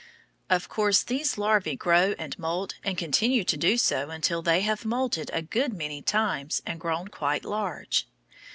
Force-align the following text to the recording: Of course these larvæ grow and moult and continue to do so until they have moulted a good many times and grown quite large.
Of 0.49 0.67
course 0.67 1.03
these 1.03 1.35
larvæ 1.35 1.77
grow 1.77 2.15
and 2.17 2.35
moult 2.39 2.73
and 2.83 2.97
continue 2.97 3.43
to 3.43 3.55
do 3.55 3.77
so 3.77 4.09
until 4.09 4.41
they 4.41 4.61
have 4.61 4.83
moulted 4.83 5.29
a 5.31 5.43
good 5.43 5.73
many 5.75 6.01
times 6.01 6.59
and 6.65 6.79
grown 6.79 7.09
quite 7.09 7.45
large. 7.45 8.07